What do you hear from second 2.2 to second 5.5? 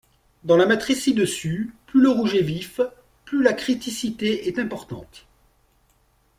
est vif, plus la criticité est importante.